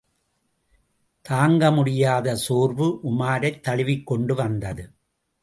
தாங்க 1.25 1.71
முடியாத 1.71 2.35
சோர்வு 2.35 2.99
உமாரைத் 3.03 3.59
தழுவிக்கொண்டு 3.59 4.35
வந்தது. 4.35 4.89